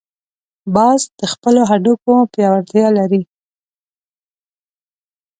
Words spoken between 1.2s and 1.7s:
خپلو